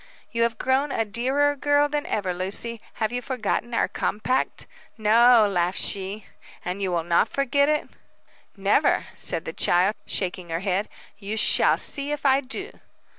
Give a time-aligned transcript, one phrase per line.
[0.31, 2.81] "You have grown a dearer girl than ever, Lucy.
[2.93, 4.65] Have you forgotten our compact?"
[4.97, 6.25] "No," laughed she.
[6.65, 7.87] "And you will not forget it?"
[8.57, 10.89] "Never," said the child, shaking her head.
[11.19, 12.71] "You shall see if I do."